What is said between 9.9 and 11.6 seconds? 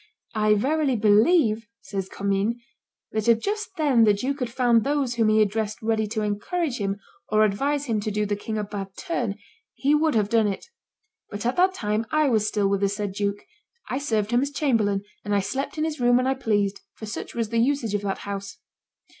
would have done it; but at